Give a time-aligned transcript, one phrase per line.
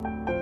[0.00, 0.37] Thank you.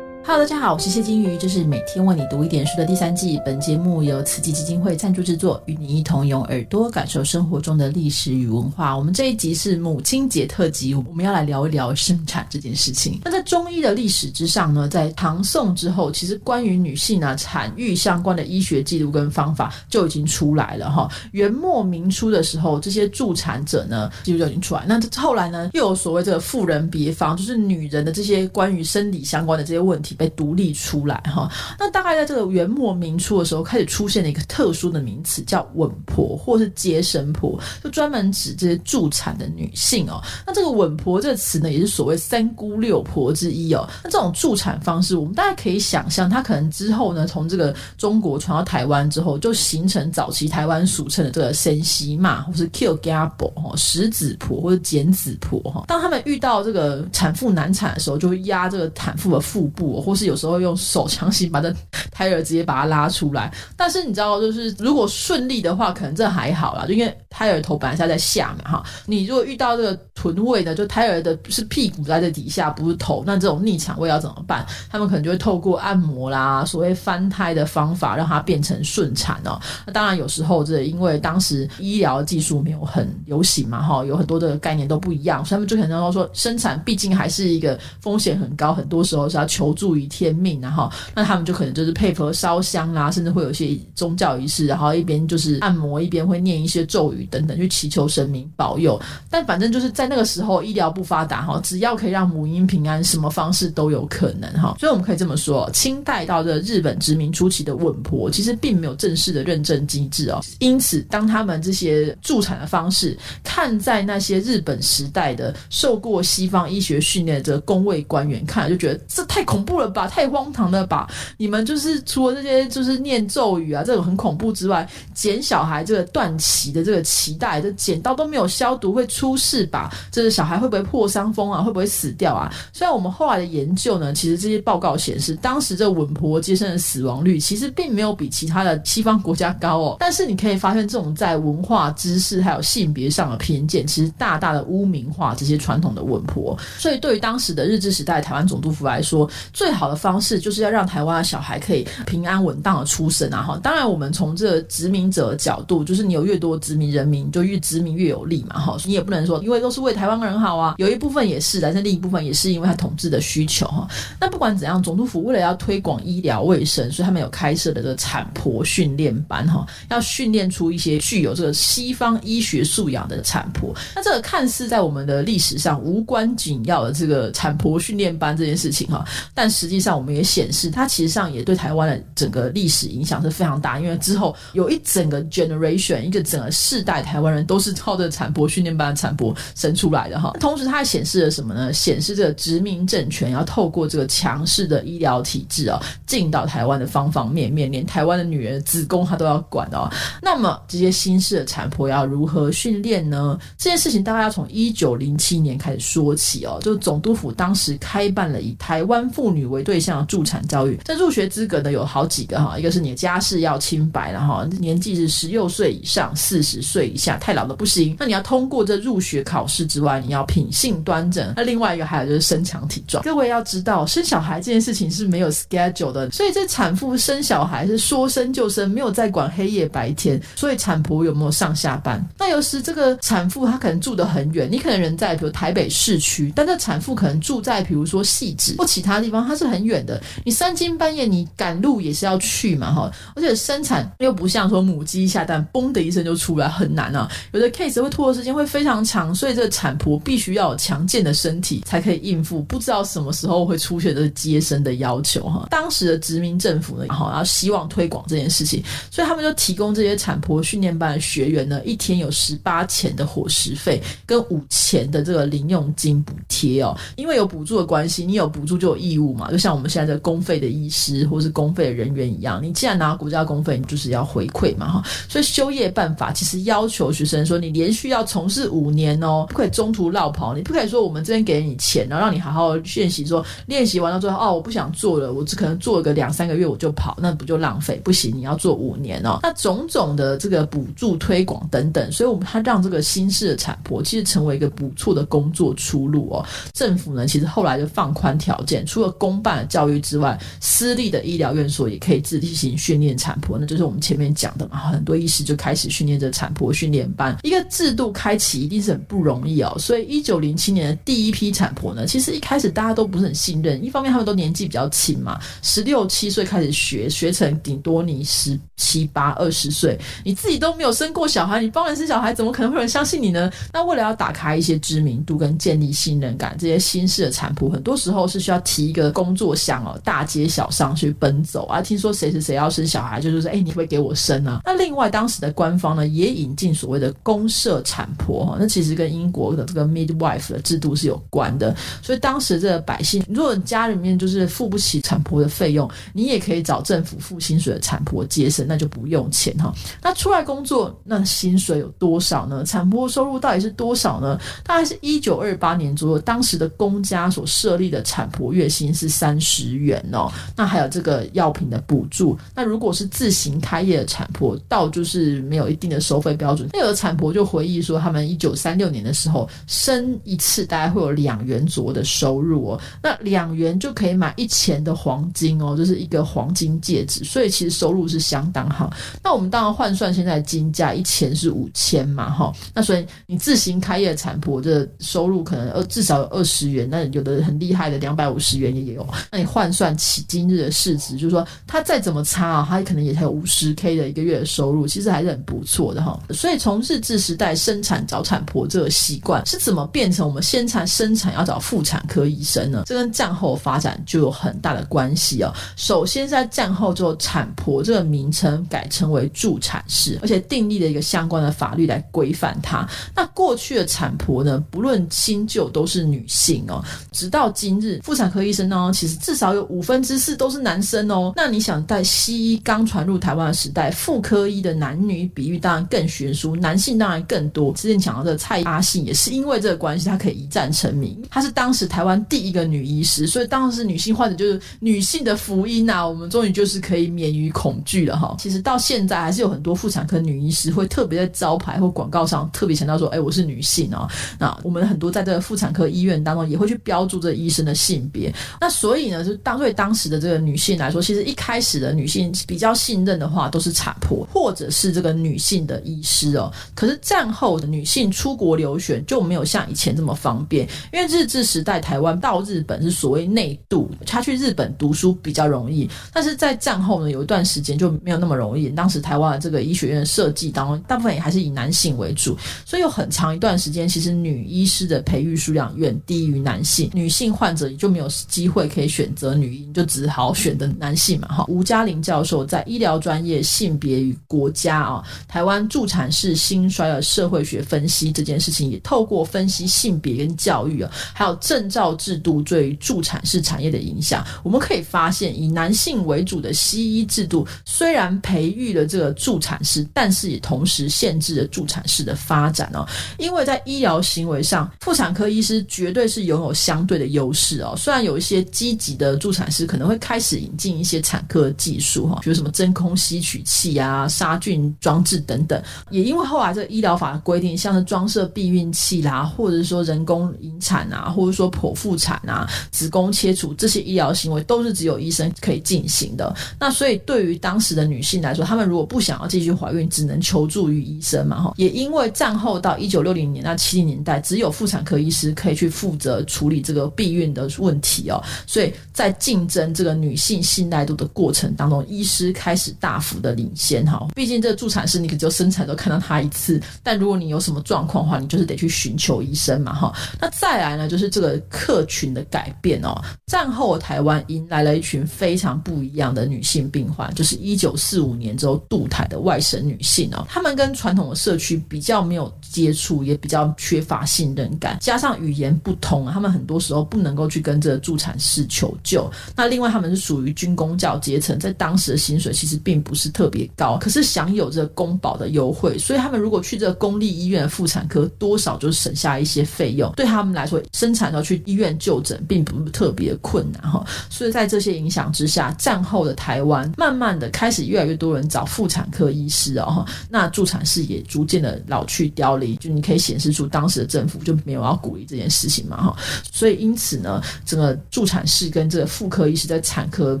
[0.26, 3.38] Hello，大家好，我是谢金鱼，这是每天为你读一点书的第三季。
[3.44, 8.96] 本节目由慈济基金会赞助制作，与你一同用耳朵感受生活中的历史与文化。
[8.96, 13.20] 我们这一集是母亲节特辑，我们要来聊一聊生产这件事情。
[13.22, 21.06] 那在中医的历史之上呢，在唐宋之后，其实关于女性啊产育相关的医学记录跟方法就已经出来了哈。
[21.32, 24.86] 元末明初的时候，这些助产者呢记录就已经出来。
[24.88, 30.13] 那后来呢，又有所谓这个妇人别方，就是女人的这些关于生理相关的这些问题。
[30.14, 40.20] 被独立出来哈，那大概在这个元末明初的时候，开始出现了一个特殊的名词，叫稳婆或是接生婆，就专门指这些助产的女性哦。
[40.46, 43.88] 那这个稳婆这个词呢，也是所谓三姑六婆之一哦。
[44.02, 55.84] 那这种助产方式，我们大家可以想象，它可能之后呢，从这个中国传到台湾之后，就形成早期台湾俗称的这个生息嘛，或是 kill gabo 哈，食子婆或者剪子婆哈。
[55.88, 59.94] 当他们遇到这个产妇难产的时候，就会压这个产妇的腹部。
[60.04, 61.74] 或是有时候用手强行把这
[62.10, 68.84] 胎儿直接把它拉出来，但是你知道，就是如果顺利的话，可能这还好啦，就因为胎儿头本来是在下面哈。
[69.06, 74.66] 你如果遇到这个臀位呢，就胎儿的是屁股在这底下，不是头，那这种逆产位要怎么办？
[74.90, 79.58] 他们可能就会透过按摩啦，所谓翻胎的方法，让它变成顺产哦。
[79.86, 89.93] 那当然有时候这因为当时医疗技术没有很流行嘛哈，有很多的概念都不一样，所以他们就可能说生产毕竟还是一个风险很高，很多时候是要求助。
[89.96, 99.00] 于天命，然后那他们就可能就是配合烧香啦，甚至会有一些宗教仪式，然后一边就是按摩，一边会念一些咒语等等，去祈求神明保佑。
[99.30, 104.76] 但反正就是在那个时候，医疗不发达哈，只要可以让母婴平安，什么方式都有可能哈。
[104.78, 110.40] 所以我们可以这么说，清代到这日本殖民初期的稳婆，其实并没有正式的认证机制哦。
[110.58, 119.83] 因此，当他们这些助产的方式，看在那些日本时代的受过西方医学训练的这个公卫官员看，就觉得这太恐怖了。
[119.88, 121.08] 吧，太荒唐了吧！
[121.36, 129.92] 你们就是除了这些就是念咒语啊，这种很恐怖之外，剪小孩这个断脐的这个脐带，这剪刀都没有消毒，会出事吧？
[130.10, 131.62] 这是小孩会不会破伤风啊？
[131.62, 132.52] 会不会死掉啊？
[132.72, 139.96] 虽然我们后来的研究呢，其实这些报告显示，当时这稳婆接生的死亡率其实并没有比其他的西方国家高哦。
[140.00, 146.56] 但是你可以发现，这种在文化知识还有性别上的偏见，其实大大的污名化这些传统的稳婆。
[146.78, 153.42] 所以对于当时的日治时代台湾总督府来说，最好的方式就是要让台湾的小孩可以平安稳当的出生啊！
[153.42, 158.58] 哈，当然我们从这殖民者的角度，就是你有越多殖民人民，就越殖民越有利嘛！
[158.58, 163.88] 哈，你也不能说因为都是为台湾人好啊，有一部分也是，但是另一部分也是因为他统治的需求哈。
[164.20, 173.74] 那不管怎样，总督府为了要推广医疗卫生，所以他们有开设的这个产婆训练班哈，要训练出一些具有这个西方医学素养的产婆。
[173.94, 190.32] 那这个看似在我们的历史上无关紧要的这个产婆训练班这件事情哈，但是实际上我们也显示，它其实上也对台湾的整个历史影响是非常大，因为之后有一整个 generation，一个整个世代台湾人都是靠着产婆训练班的产婆生出来的哈。
[190.40, 191.72] 同时，它还显示了什么呢？
[191.72, 199.88] 显示这个殖民政权要透过这个强势的医疗体制啊，进到台湾的方方面面，连台湾的女人子宫它都要管哦。
[200.20, 203.38] 那么，这些新式的产婆要如何训练呢？
[203.56, 206.58] 这件事情大概要从一九零七年开始说起哦。
[206.62, 209.94] 就总督府当时开办了以台湾妇女为对象。
[210.06, 217.96] 助产教育，这入学资格呢有好几个哈，一个是你的家世要清白，然后年纪是十六岁以上，四十岁以下，太老的不行。
[217.98, 221.32] 那你要通过这入学考试之外，你要品性端正。
[221.36, 223.02] 那另外一个还有就是身强体壮。
[223.04, 230.20] 各位要知道，生小孩这件事情是没有 schedule 的，所以这产妇生小孩是说生就生，没有在管黑夜白天。
[230.34, 232.04] 所以产婆有没有上下班？
[232.18, 240.00] 那有时这个产妇她可能住得很远，你可能人在比如台北市区，但这产妇可能住在比如说细致或其他地方，她是很远的。
[240.24, 255.46] 你三更半夜你赶路也是要去嘛哈，而且生产又不像说母鸡下蛋嘣的一声就出来很难啊，有的 case 会拖的时间会非常长，所以这个产婆必须要有强健的身体才可以应付，不知道什么时候会出现这个接生的要求哈。
[255.50, 270.00] 当时的殖民政府呢，然后希望推广这件事情，所以他们就提供这些产婆训练班的学员呢，一天有十八钱的伙食费跟五钱的这个零用金补贴哦，因为有补助的关系，你有补助就有义务嘛，就像我们现在的。
[270.04, 274.82] 公费的医师或是公费的人员一样，你既然拿国家公费，你就是要回馈嘛哈。
[275.08, 287.80] 所以休业办法其实要求学生说，你连续要从事五年哦，不可以中途落跑，你不可以说我们这边给你钱，然后让你好好练习，说练习完了之后，哦，我不想做了，我只可能做个两三个月我就跑，那不就浪费？
[287.82, 289.20] 不行，你要做五年哦。
[289.22, 296.22] 那种种的这个补助推广等等，所以我们他让这个新式的产婆其实成为一个不错的工作出路哦。
[296.52, 304.56] 政府呢，其实后来就放宽条件，除了公公办教育之外，私立的医疗院所也可以自立行训练产婆，那就是我们前面讲的嘛。
[304.56, 309.54] 很多医师就开始训练这产婆训练班，一个制度开启一定是很不容易哦。
[309.58, 323.30] 所以一九零七年的第一批产婆呢，其实一开始大家都不是很信任，一方面他们都年纪比较轻嘛，十六七岁开始学，学成顶多你十七八二十岁，你自己都没有生过小孩，你帮人生小孩，怎么可能会有人相信你呢？
[323.52, 334.40] 那为了要打开一些知名度跟建立信任感，这些新式的产婆很多时候是需要提一个工作箱哦，大街小巷去奔走啊，听说谁谁谁要生小孩，就是说，哎，你会给我生啊？
[334.46, 349.52] 那另外当时的官方呢，也引进所谓的公社产婆哈，那其实跟英国的这个 midwife 的制度是有关的，所以当时这个百姓，如果家里面就是付不起产婆的费用，你也可以找政府付薪水的产婆接生，那就不用钱哈。
[349.82, 352.42] 那出来工作，那薪水有多少呢？
[352.44, 354.18] 产婆收入到底是多少呢？
[354.44, 360.10] 大概是一九二八年左右，当时的公家所设立的产婆月薪是三十元哦。
[360.36, 362.16] 那还有这个药品的补助。
[362.34, 366.48] 那如果是自行开业的产婆，到就是没有一定的收费标准。
[366.52, 372.60] 那有的产婆就回忆说，他们一九三六年的时候生一次大概会有两元左右的收入哦。
[372.82, 377.02] 那两元就可以买一钱的黄金哦，就是一个黄金戒指。
[377.02, 378.72] 所以其实收入是相当好。
[379.02, 382.32] 那我们当然换算现在金价，一钱是五千嘛，哈。
[382.54, 388.83] 那所以你自行开业的产婆的收入可能呃至少有二十元，那有的很厉害的两百五十元也有。
[389.10, 395.98] 那你换算起今日的市值，就是说他再怎么差啊，他可能也才有五十 K 的一个月的收入，其实还是很不错的哈。
[396.10, 402.62] 所以从日治时代生产找产婆这个习惯是怎么变成我们先产生产要找妇产科医生呢？
[402.66, 405.32] 这跟战后发展就有很大的关系哦。
[405.56, 412.68] 首先在战后之后，产婆这个名称改称为助产士，而且订立了一个相关的法律来规范它。
[412.94, 416.64] 那过去的产婆呢，不论新旧都是女性哦。
[416.92, 421.12] 直到今日，妇产科医生呢，其实至少有五分之四都是男生哦。
[421.16, 427.52] 那你想在西医刚传入台湾的时代，妇科医的男女比喻当然更悬殊，男性当然更多。
[427.54, 431.00] 之前讲到的蔡阿信也是因为这个关系，他可以一战成名。
[431.10, 435.86] 她是当时台湾第一个女医师，所以当时女性患者就是女性的福音啊。
[435.86, 438.16] 我们终于就是可以免于恐惧了哈。
[438.18, 443.88] 其实到现在还是有很多妇产科女医师会特别在招牌或广告上特别强调说：“哎，我是女性哦。”
[444.18, 448.12] 那我们很多在这个妇产科医院当中也会去标注这医生的性别。
[448.40, 456.32] 那所以呢，就当对当时的这个女性来说，其实一开始的女性比较信任的话，都是产婆或者是这个女性的医师哦。
[456.54, 465.68] 可是战后的女性出国留学就没有像以前这么方便，因为日治时代台湾到日本是所谓内渡，她去日本读书比较容易。
[465.92, 468.48] 但是在战后呢，有一段时间就没有那么容易。
[468.50, 472.16] 当时台湾的这个医学院设计当中，大部分也还是以男性为主，
[472.46, 481.08] 所以有很长一段时间，其实女医师的培育数量远低于男性，女性患者也就没有机会也可以选择女医，就只好选择男性嘛。
[481.08, 502.66] 哈，吴嘉玲教授在《医疗专业性别与国家》啊，台湾助产士兴衰的社会学分析这件事情，也透过分析性别跟教育啊，还有证照制度对于助产士产业的影响，我们可以发现，以男性为主的西医制度虽然培育了这个助产士，但是也同时限制了助产士的发展哦。
[502.98, 507.54] 因为在医疗行为上，妇产科医师绝对是拥有相对的优势哦。
[507.56, 526.12] 虽然有一些积极的助产师可能会开始引进一些产科技术哈，比如什么真空吸取器啊、杀菌装置等等，也因为后来这个医疗法的规定，像是装设避孕器啦，或者是说人工引产啊，或者说剖腹产啊、子宫切除这些医疗行为，都是只有医生可以进行的。
[526.40, 531.32] 那所以对于当时的女性来说，她们如果不想要继续怀孕，只能求助于医生嘛哈。
[531.36, 543.88] 也因为战后到一九六零年到七零年代，只有妇产科医师可以去负责处理这个避孕的问题哦，所以在竞争这个女性信赖度的过程当中，医师开始大幅的领先哈。
[543.94, 549.72] 毕竟这个助产师你可只有生产都看到他一次，但如果你有什么状况的话，你就是得去寻求医生嘛哈。
[550.00, 568.90] 那再来呢，就是这个客群的改变哦，战后台湾迎来了一群非常不一样的女性病患，就是一九四五年之后渡台的外省女性哦，她们跟传统的社区比较没有接触，也比较缺乏信任感，加上语言不通，她们很多时候不能够去跟这个助产师是求救。
[569.16, 583.64] 那另外，他们是属于军工教阶层，在当时的薪水其实并不是特别高，可是享有这个公保的优惠，所以他们如果去这个公立医院的妇产科，多少就省下一些费用，对他们来说，生产时候去医院就诊并不是特别困难哈。
[583.90, 595.76] 所以在这些影响之下，战后的台湾慢慢的开始越来越多人找妇产科医师哦，那助产士也逐渐的老去凋零，就你可以显示出当时的政府就没有要鼓励这件事情嘛哈。
[596.12, 600.00] 所以因此呢，整个助产士跟这个妇科医师在产科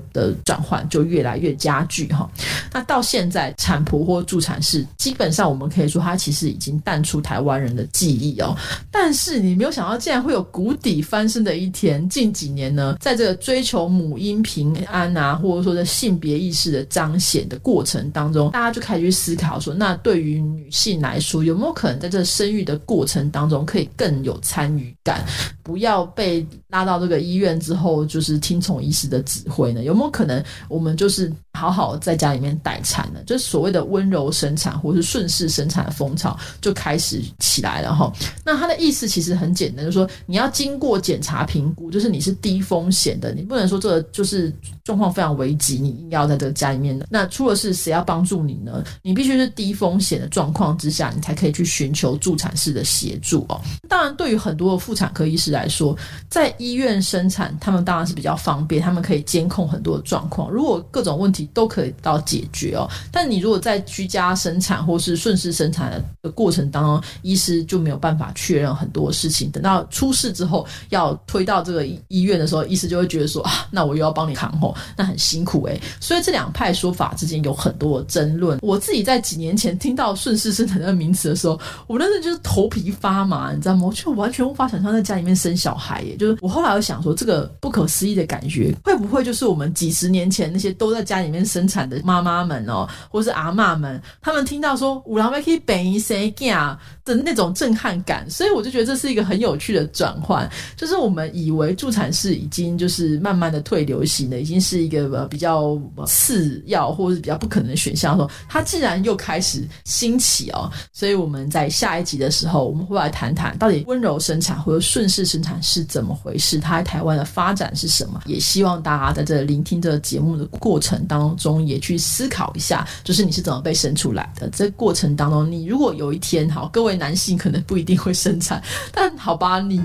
[0.12, 2.28] 的转换就越来越加剧哈。
[2.72, 8.56] 那到现在，产婆或助产士基本上我们可以说，它其实已经淡出台湾人的记忆哦。
[8.90, 12.08] 但是你没有想到，竟然会有谷底翻身的一天。
[12.08, 25.24] 近几年呢，在这个追求母婴平安啊，或者说在性别意识的彰显的过程当中，大家就开始去思考说，那对于女性来说，有没有可能在这生育的过程当中，可以更有参与感，
[25.62, 29.84] 不要被拉到这个医院之后，就是听从医师的指挥呢？
[29.84, 33.20] 有没有可能，我们就是好好在家里面待产呢？
[33.26, 38.10] 就是所谓的温柔生产，或是顺势生产的风潮就开始起来了哈。
[38.42, 44.50] 那他的意思其实很简单，就是说你要经过检查评估，就是你是低风险的，你不能说这个就是
[44.82, 46.98] 状况非常危急，你硬要在这个家里面。
[47.10, 48.82] 那出了事谁要帮助你呢？
[49.02, 53.60] 你必须是低风险的状况之下，你才可以去寻求助产士的协助哦。
[53.88, 55.96] 当然，对于很多的妇产科医师来说，
[56.28, 62.88] 在医院生产，他们当然是比较方便，他们可以监控很多的状况，如果各种问题都可以到解决哦。
[63.12, 69.50] 但你如果在居家生产或是顺势生产的过程当中，医师就没有办法确认很多事情。
[69.50, 75.80] 等到出事之后，要推到这个医院的时候，医师就会觉得说啊，那我又要帮你扛吼，那很辛苦诶。
[76.00, 78.58] 所以这两派说法之间有很多争论。
[78.62, 83.86] 我自己在几年前听到顺势生产这个名词的时候，我那时就是头皮发麻，你知道吗？
[83.86, 86.16] 我就完全无法想象在家里面生小孩耶。
[86.16, 100.46] 就是我后来又想说，这个不可思议的感觉，会不会就是我们几十年前那些都在家里面生产的妈妈们哦，或是阿妈们，他们听到说五郎可以本一生囝的那种震撼感，所以我就觉得这是一个很有趣的转换。
[100.76, 110.70] 就是我们以为助产士已经就是慢慢的退流行了，已经是一个比较次要或者是比较不可能的选项的时候，它竟然又开始兴起哦。
[110.92, 118.22] 所以我们在下一集的时候，我们会来谈谈到底温柔生产或者顺势生产是怎么回事，它在台湾的发展是什么。
[118.26, 124.48] 也希望大家在这聆听这个节目的过程当中，也去思考一下，就是你是怎么被生出来的。
[124.50, 129.80] 这过程当中，你如果有一天好，各位男性可能不一定会生产，但好吧，你。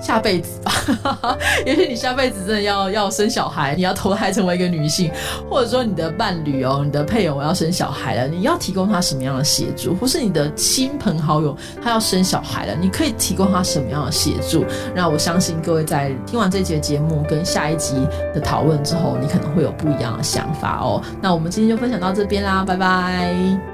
[0.00, 0.72] 下辈子吧，
[1.64, 5.10] 也许你下辈子真的要要生小孩，你要投胎成为一个女性，
[5.48, 9.94] 或者说你的伴侣哦，你的配偶要生小孩了，你要提供他什么样的协助？
[9.94, 14.64] 或是你的亲朋好友他要生小孩了，你可以提供他什么样的协助？
[14.94, 17.94] 那我相信各位在听完这节节目跟下一集
[18.34, 21.02] 的讨论之后，你可能会有不一样的想法哦。
[21.22, 23.73] 那我们今天就分享到这边啦，拜拜。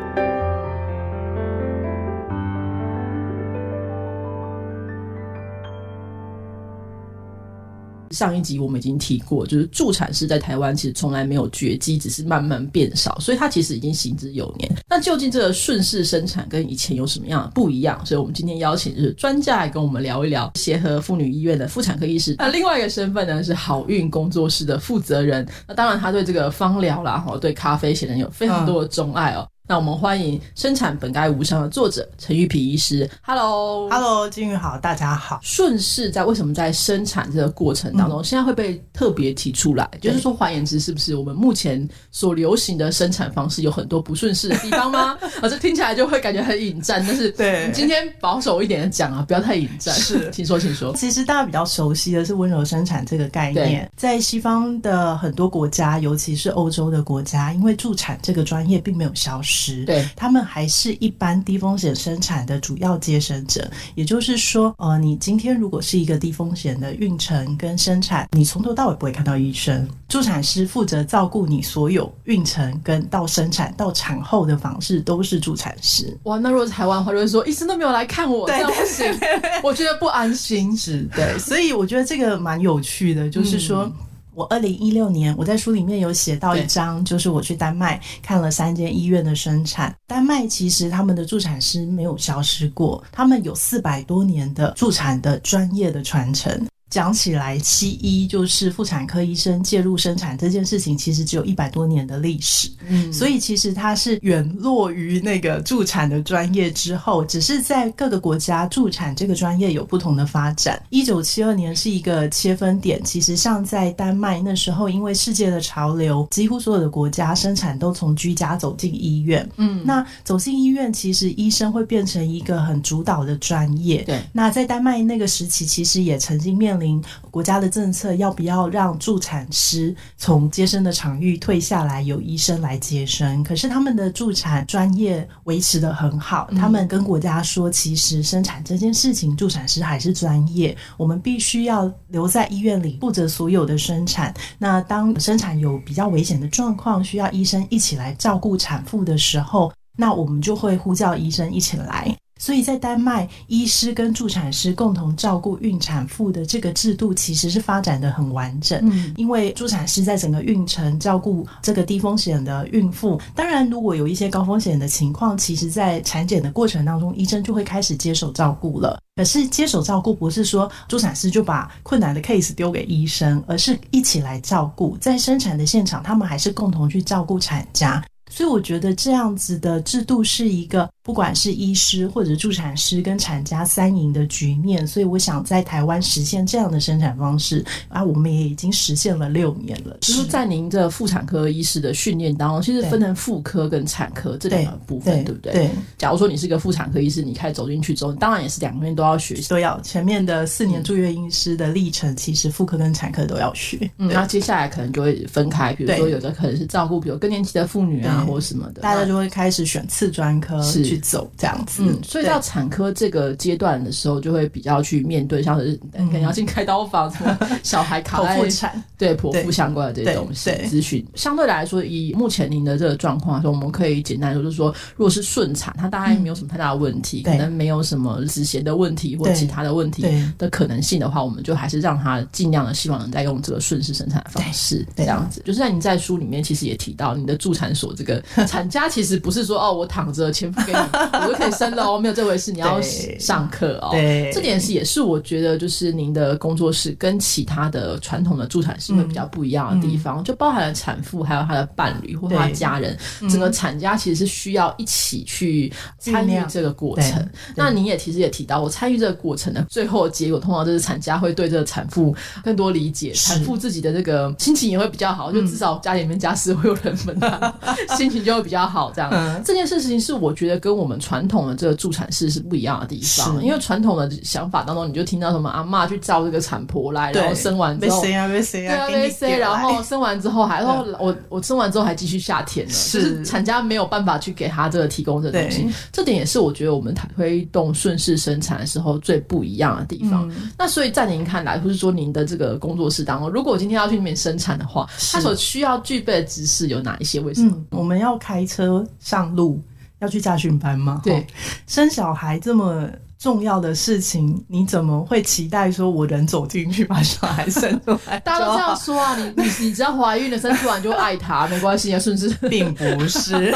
[8.21, 14.71] 上一集我们已经提过，就是助产士在台湾其实从来没有绝迹，只是慢慢变少，所以它其实已经行之有年。
[14.91, 17.99] 那究竟这个顺势生产跟以前有什么样的不一样？
[18.05, 22.35] 所以我们今天邀请就是专家来跟我们聊一聊协和妇女医院的妇产科医师。
[22.37, 25.49] 那另外一个身份呢是好运工作室的负责人。
[25.67, 29.49] 那当然他对这个芳疗啦，哈，对咖啡显然有非常多的钟爱哦。
[29.71, 33.09] 那我们欢迎生产本该无伤的作者陈玉皮医师。
[33.23, 35.39] Hello，Hello，金玉好，大家好。
[35.45, 39.89] 顺势在为什么在生产这个过程当中，现在会被特别提出来？
[40.03, 45.17] 就是说，换言之，是不是我们目前所流行的生产方式有很多不顺势的地方吗？
[45.41, 47.01] 啊， 这听起来就会感觉很引战。
[47.07, 49.95] 但是，对，今天保守一点的讲啊，不要太引战。
[49.95, 50.93] 是， 请说，请说。
[50.97, 59.60] 其实大家比较熟悉的是温柔生产这个概念，在西方的很多国家，尤其是欧洲的国家，因为助产这个专业并没有消失。
[59.85, 76.17] 对他们还是一般低风险生产的主要接生者，也就是说，呃，你今天如果是一个低风险的孕程跟生产，你从头到尾不会看到医生，助产师负责照顾你所有孕程跟到生产到产后的房事都是助产师。
[76.25, 79.07] 哇，那如果台湾话就会说医生都没有来看我，这样不行，
[79.63, 80.77] 我觉得不安心。
[80.77, 83.91] 是，对，所以我觉得这个蛮有趣的，就是说。
[84.35, 89.95] 我二零一六年，我在书里面有写到一章，就是我去丹麦看了三间医院的生产。
[90.07, 96.67] 丹麦其实他们的助产师没有消失过，他们有四百多年的助产的专业的传承。
[96.91, 102.69] 讲起来，西医就是妇产科医生介入生产这件事情，其实只有一百多年的历史。
[102.89, 110.83] 嗯，所以其实它是远落于那个助产的专业之后，只是在各个国家助产这个专业有不同的发展。
[110.91, 119.49] 一九七二年是一个切分点，其实像在丹麦那时候，因为世界的潮流，几乎所有的国家生产都从居家走进医院。
[119.59, 124.03] 嗯，那走进医院，其实医生会变成一个很主导的专业。
[124.03, 127.01] 对，那在丹麦那个时期，其实也曾经面临。
[127.31, 133.45] 国家的政策要不要让助产师从接生的场域退下来，由医生来接生？
[133.45, 144.33] 可是他们的助产专业维持的很好，他们跟国家说，其实生产这件事情，助产师还是专业，我们必须要留在医院里负责所有的生产。
[144.59, 152.17] 那当生产有比较危险的状况，需要医生一起来照顾产妇的时候，那我们就会呼叫医生一起来。
[152.41, 158.81] 所以在丹麦，医师跟助产师共同照顾孕产妇的这个制度，其实是发展的很完整。
[158.91, 168.99] 嗯，因为助产师在整个孕程照顾这个低风险的孕妇，当然如果有一些高风险的情况，其实在产检的过程当中，医生就会开始接手照顾了。
[169.17, 178.03] 可是接手照顾不是说助产师就把困难的 case 丢给医生，而是一起来照顾，在生产的现场，他们还是共同去照顾产家。
[178.31, 180.89] 所以我觉得这样子的制度是一个。
[181.11, 189.97] 不管是医师或者助产师跟产家三赢的局面，所以我想在台湾实现这样的生产方式啊，我们也已经实现了六年了。
[190.03, 195.53] 就是在您的妇产科医师的训练当中，其实分成妇科跟产科这两个部分，对不对？
[195.53, 195.71] 对。
[195.99, 203.91] 假如说你是一个妇产科医师，你开始走进去之后，当然也是两边都要学习，都要前面的四年住院医师的历程，其实妇科跟产科都要学。
[203.99, 211.83] 嗯，然后接下来可能就会分开，比如说有的可能是照顾比如更年期的妇女啊，或什么的，大家就会开始选次专科去走这样子。
[211.85, 221.05] 嗯，所以到产科这个阶段的时候，就会比较去面对，像是可能要进开刀房，什么小孩卡在产，对剖腹相关的这些东西咨询。
[221.15, 230.05] 相对来说，以目前您的这个状况说，我们可以简单说，就是说，如果是顺产，它大概没有什么太大的问题，可能没有什么止血的问题或其他的问题
[230.39, 235.43] 的可能性的话，我们就还是让他尽量的希望能再用这个顺势生产的方式这样子。
[235.45, 240.79] 就是在你在书里面其实也提到，你的助产所这个产家其实不是说哦，我躺着前夫给你，
[241.23, 241.51] 我就可以。
[241.51, 242.81] 生了哦， 没有这回事，你要
[243.19, 243.89] 上课哦。
[243.91, 252.97] 对，这点是也是我觉得就是您的工作室跟其他的传统的助产师会比较不一样的地方，就包含了产妇还有她的伴侣或她家人，
[253.29, 257.29] 整个产家其实是需要一起去参与这个过程。
[257.57, 267.53] 那您也其实也提到，我参与这个过程的最后结果，通常就是产家会对这个产妇更多理解，产妇自己的这个心情也会比较好，就至少家里面家事会有人分担，
[267.99, 268.93] 心情就会比较好。
[268.95, 271.61] 这样，这件事情是我觉得跟我们传统的。
[271.61, 290.33] 这个助产士是不一样的地方，因为传统的想法当中，你就听到什么阿妈去招这个产婆来，然后生完之后，对啊，对啊，然后生完之后还 说，我我生完之后还继续下田呢，就是产家没有办法去给他这个提供这东西，这点也是我觉得我们推动顺势生产的时候最不一样的地方。
[290.57, 297.21] 那所以在您看来，或是说您的这个工作室当中，如果今天要去那边生产的话，他所需要具备的知识有哪一些？
[297.21, 297.55] 为什么？
[297.69, 299.61] 我们要开车上路。
[300.01, 301.01] 要去驾训班吗？
[301.05, 301.27] 对，
[301.67, 308.19] 生小孩这么重要的事情，你怎么会期待说我人走进去把小孩生出来？
[308.25, 313.55] 大家都这样说啊，你你你只要怀孕了生出来就爱他，没关系啊，甚至并不是。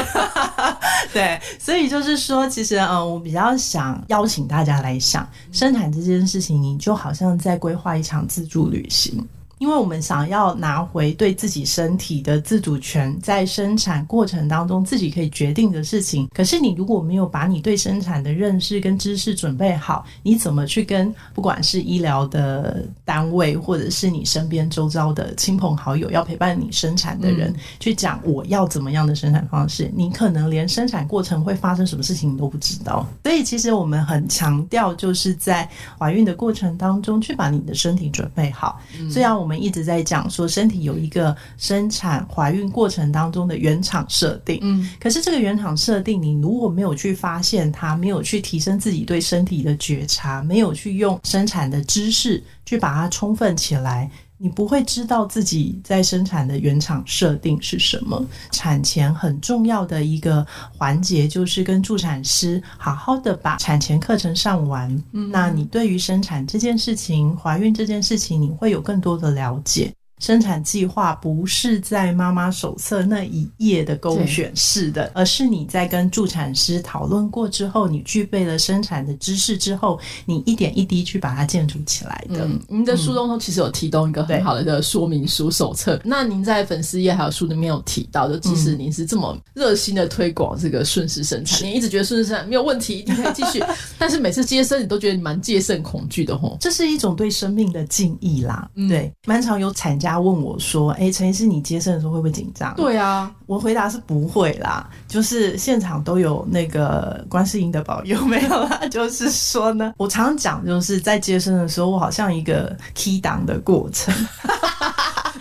[1.11, 9.25] 对，所以就是说，其实嗯，我比较想邀请大家来想生产这件事情，你就好像在规划一场自助旅行。
[9.57, 16.27] 因为我们想要拿回对自己身体的自主权，在生产过程当中自己可以决定的事情。
[16.33, 29.89] 可是你如果没有把你对生产的认识跟知识准备好，你怎么去跟不管是医疗的单位，或者是你身边周遭的亲朋好友要陪伴你生产的人去讲我要怎么样的生产方式？
[29.95, 33.07] 你可能连生产过程会发生什么事情你都不知道。
[33.23, 38.81] 所以其实我们很强调，就是在怀孕的过程当中去把你的身体准备好。
[39.09, 39.44] 虽然我。
[39.45, 54.09] 我们一直在讲说，身体有一个生产怀孕过程当中的原厂设定，嗯，可是这个原厂设定，你如果没有去发现它，没有去提升自己对身体的觉察，没有去用生产的知识去把它充分起来。
[54.37, 58.23] 你不会知道自己在生产的原厂设定是什么。
[58.51, 60.45] 产前很重要的一个
[60.77, 65.03] 环节就是跟助产师好好的把产前课程上完。
[65.11, 69.93] 那你对于生产这件事情、怀孕这件事情，你会有更多的了解。
[70.19, 82.45] 生产计划不是在妈妈手册那一页的勾选式的，而是你在跟助产师讨论过之后，你具备了生产的知识之后，你一点一滴去把它建筑起来的。
[82.45, 85.99] 嗯，您的书中其实有提供一个很好的一个说明书手册。
[86.03, 93.61] 那您在粉丝页还有书里面有提到，就即使您是这么热心的推广这个顺势生产，你一直觉得顺势生产没有问题，一定可以继续，
[93.97, 96.57] 但是每次接生你都觉得你蛮戒慎恐惧的吼。
[96.61, 98.69] 这是一种对生命的敬意啦。
[98.87, 108.81] 对，蛮常有产家问我说：“哎，陈医师，你接生的时候会不会紧张？”对啊，我回答是不会啦，就是现场都有那个观世音的保佑， 没有啦。
[108.89, 114.13] 就是说呢，我常常讲，就是在接生的时候，我好像一个 key 档的过程。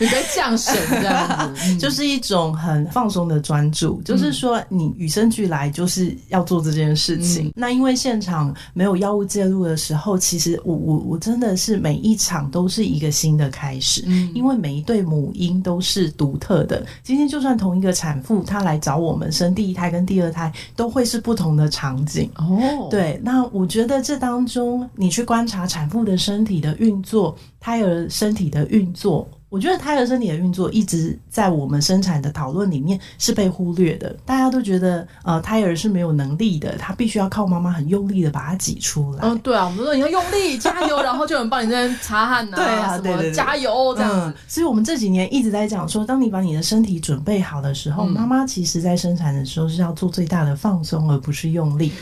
[0.04, 4.02] 你在降神这样子， 就是一种很放松的专注。
[4.02, 7.50] 就是说，你与生俱来就是要做这件事情。
[7.56, 14.04] 那因为现场没有药物介入的时候，其实我我我真的是每一场都是一个新的开始。
[14.06, 16.84] 嗯，因为每一对母婴都是独特的。
[17.02, 22.30] 今天就算同一个产妇，她来找我们生第一胎跟第二胎，都会是不同的场景。
[22.36, 23.18] 哦，对。
[23.24, 29.26] 那我觉得这当中，你去观察产妇的身体的运作，胎儿身体的运作。
[29.54, 34.12] 我觉得胎儿身体的运作一直在我们生产的讨论里面是被忽略的。
[34.26, 39.20] 大家都觉得，呃，胎儿是没有能力的，他必须要靠妈妈很用力的把它挤出来。
[39.22, 44.36] 嗯，对啊，我们说你要用力加油，然后就能帮你这边擦汗呐， 对啊，对对，加油这样子。
[44.48, 51.92] 所以我们这几年一直在讲说，当你把你的身体准备好的时候，妈妈其实在生产的时候是要做最大的放松，而不是用力。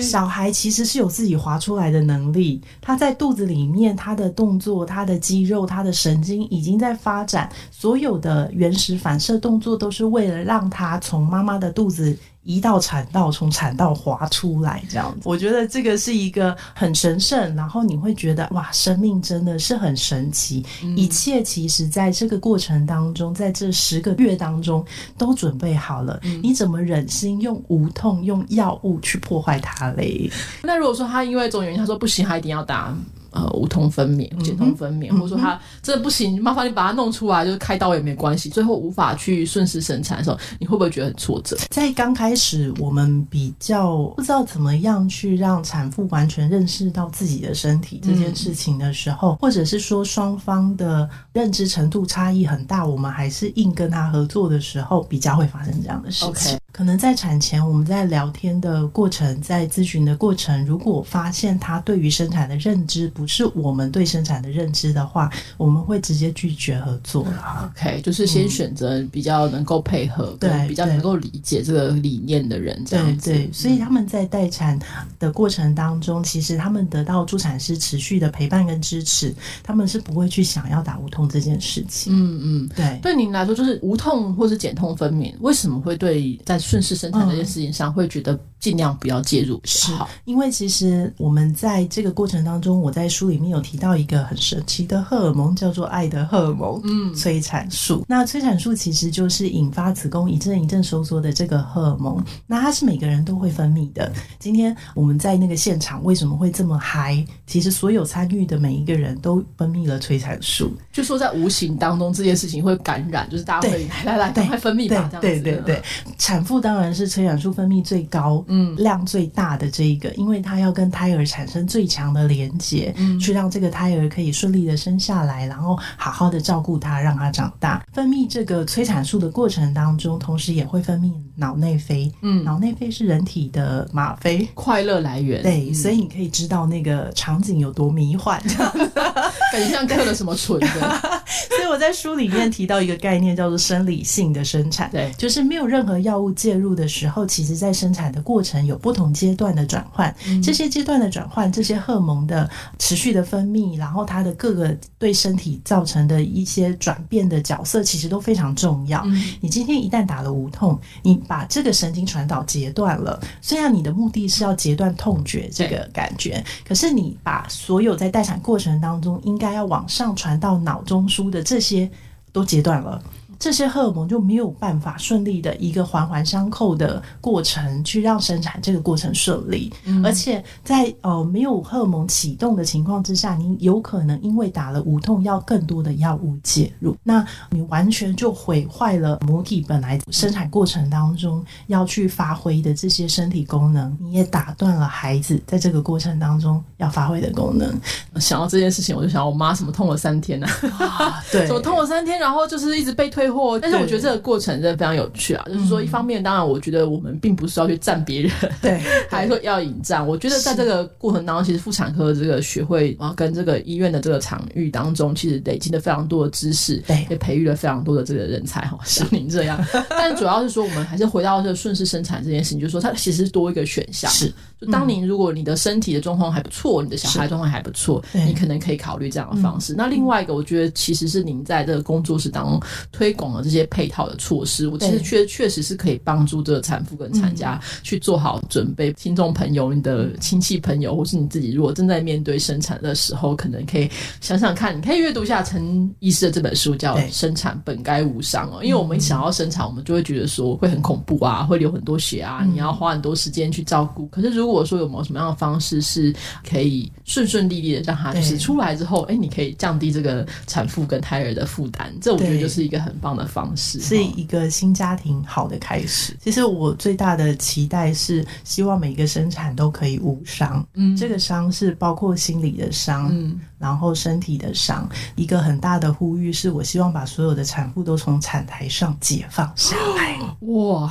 [0.00, 14.82] 小孩其实是有自己滑出来的能力，他在肚子里面，他的动作、他的肌肉、他的神经已经在发展，所有的原始反射动作都是为了让他从妈妈的肚子移到产道，从产道滑出来。
[14.90, 20.62] 这样子，我觉得这个是一个很神圣，然后你会觉得哇，生命真的是很神奇。
[20.94, 24.84] 一切其实在这个过程当中，在这十个月当中
[25.16, 26.20] 都准备好了。
[26.42, 30.30] 你怎么忍心用无痛用药物去破坏它嘞？
[30.62, 32.94] 那如果说他因为这种原因，他说不行，他一定要打。
[33.30, 38.50] 呃，无痛分娩、减痛分娩，或者说他真的不行，麻烦你把它弄出来，就是开刀也没关系。
[38.50, 41.56] 最后无法去顺势生产的时候，你会不会觉得很挫折？
[41.70, 56.59] 在刚开始，我们比较不知道怎么样去让产妇完全认识到自己的身体这件事情的时候，或者是说双方的认知程度差异很大，我们还是硬跟他合作的时候，比较会发生这样的事情。
[56.72, 67.70] 可能在产前，我们在聊天的过程，在咨询的过程，如果发现他对于生产的认知不是我们对生产的认知的话，我们会直接拒绝合作了。
[67.76, 72.82] OK，就是先选择比较能够配合，对，比较能够理解这个理念的人。
[72.86, 74.78] 这样子，所以他们在待产
[75.18, 82.12] 的过程当中，其实他们得到助产师持续的陪伴跟支持，他们是不会去想要打无痛这件事情。
[82.14, 82.98] 嗯嗯，对。
[83.02, 89.60] 对您来说，就是无痛或是减痛分娩，为什么会对在顺势生产这件事情上会觉得尽量不要介入？
[89.64, 89.92] 是，
[90.24, 98.04] 因为其实我们在这个过程当中，我在书里面有提到一个很神奇的荷尔蒙，叫做爱的荷尔蒙，嗯，催产素。
[98.06, 102.22] 那催产素其实就是引发子宫一阵一阵收缩的这个荷尔蒙。
[102.46, 104.12] 那它是每个人都会分泌的。
[104.38, 107.24] 今天我们在那个现场为什么会这么嗨？
[107.46, 115.18] 其实所有参与的每一个人都分泌了催产素，就说在无形当中这件事情会感染，就是大家会来来赶快分泌吧，这样子。
[115.20, 115.82] 对对对。
[116.18, 118.74] 产妇当然是催产素分泌最高、嗯。
[118.74, 127.84] 量最大的这一个，因为它要跟胎儿产生最强的连接，嗯，去让这个胎儿可以顺利的生下来，然后好好的照顾它，让它长大。
[127.92, 135.42] 分泌这个催产素的过程当中，同时也会分泌脑内啡，嗯，脑内啡是人体的吗啡，快乐来源。
[135.42, 138.40] 对，所以你可以知道那个场景有多迷幻，
[139.52, 141.20] 感觉像嗑了什么醇的。
[141.56, 150.14] 所以我在书里面提到一个概念，叫做生理性的生产，对，就是没有任何药物介入的时候，其实在生产的过程有不同阶段的转换。
[150.42, 152.48] 这些阶段的转换，这些荷尔蒙的
[152.78, 159.04] 持续的分泌，然后它的各个对身体造成的一些转变的角色，其实都非常重要。
[159.42, 171.90] 你今天一旦打了无痛，你把这个神经传导截断了，虽然你的目的是要截断痛觉这个感觉，可是你把所有在待产过程当中应该要往上传到脑中枢的这些
[172.32, 173.02] 都截断了。
[173.40, 179.72] 这些荷尔蒙就没有办法顺利的一个环环相扣的过程，去让生产这个过程顺利。
[180.04, 197.74] 而且在呃没有荷尔蒙启动的情况之下，你有可能因为打了无痛药，更多的药物介入，那你完全就毁坏了母体本来生产过程当中要去发挥的这些身体功能，你也打断了孩子在这个过程当中要发挥的功能。
[198.20, 200.46] 想到这件事情，我就想我妈什么痛了三天呢、
[200.78, 201.22] 啊？
[201.32, 203.58] 对， 怎么痛了三天，然后就是一直被退货。
[203.58, 210.06] 但是我觉得这个过程真的非常有趣啊，就是说一方面，当然我觉得我们并不是要去占别人，对， 还是说要引战。
[210.06, 219.62] 我觉得在这个过程当中，其实妇产科这个学会啊，跟这个医院的这个场域当中，其实累积了非常多的知识，对，也培育了非常多的这个人才哈，像您这样。
[219.90, 224.10] 但主要是说，我们还是回到这个顺势生产这件事情，就是说它其实多一个选项。
[224.10, 229.74] 是，就当您如果你的身体的状况还不错，你的小孩状况还不错，你可能可以考虑这样的方式。
[229.76, 238.92] 那另外一个，我觉得其实是您在这个工作室当中推广的这些配套的措施，我其实确确实是可以帮助这个产妇跟产家去做好准备。
[238.94, 243.88] 听众朋友、你的亲戚朋友，或是你自己，如果正在面对生产的时候，可能可以
[244.20, 248.64] 想想看，你可以阅读一下陈医师的这本书，叫《生产本该无伤》哦。
[248.64, 254.06] 因为我们想要生产，我们就会觉得说会很恐怖啊，会流很多血啊，你要花很多时间去照顾。
[254.06, 256.14] 可是如果说有没有什么样的方式是
[256.48, 266.16] 可以顺顺利利的让他就是出来之后，哎，你可以降低这个产妇跟胎儿的负担，这我觉得就是一个很棒的方式，是一个新家庭好的开始。
[266.20, 274.88] 其实我最大的期待是希望每一个生产都可以无伤，嗯，这个伤是包括心理的伤，嗯，然后身体的伤。
[275.14, 280.18] 一个很大的呼吁是我希望把所有的产妇都从产台上解放下来。
[280.50, 280.90] 哇，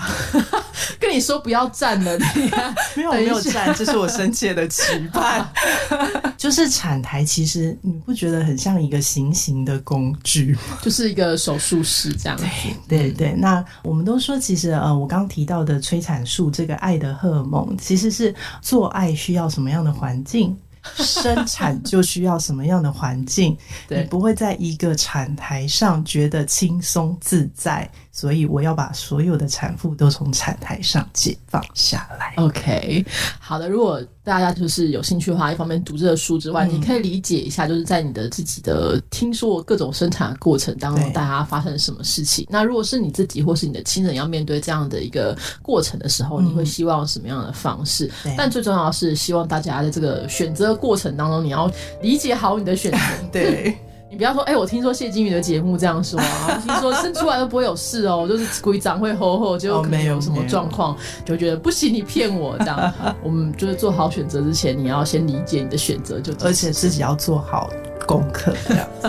[1.00, 2.18] 跟你说不要站了，
[2.96, 5.50] 没有 没有站，这是我深切的期盼。
[6.38, 10.78] 就是产台，其实你不觉得很像一个行刑的工具吗？
[10.82, 12.40] 就是一个手术室这样。
[12.88, 20.56] 对对对，那我们都说，其实呃，我刚提到的催产素这个爱的荷尔蒙，其实是做爱需要什么样的环境，
[20.96, 23.58] 生产就需要什么样的环境。
[23.90, 27.90] 你不会在一个产台上觉得轻松自在。
[28.12, 32.34] 所以我要把所有的产妇都从产台上解放下来。
[32.38, 33.06] OK，
[33.40, 33.70] 好的。
[33.70, 42.46] 如果大家就是有兴趣的话，一方面读这个书之外，你可以理解一下，就是在你的自己的听说各种生产过程当中，大家发生了什么事情。
[42.50, 48.10] 那如果是你自己或是你的亲人要面对这样的一个过程的时候，你会希望什么样的方式？
[48.38, 52.98] 但最重要的是，希望大家在这个选择过程当中，你要理解好你的选择。
[53.32, 53.78] 对。
[54.12, 62.92] 你不要说，哎，我听说谢金鱼的节目这样说啊，听说生出来都不会有事哦，就是鬼长会吼吼，就可能有什么状况，就觉得不行，你骗我这样。
[63.24, 67.70] 我们就是做好选择之前，你要先理解你的选择，就而且自己要做好
[68.08, 69.08] 功课这样子。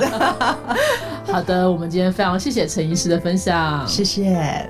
[1.32, 4.68] 好的，我们今天非常谢谢陈医师的分享，谢谢。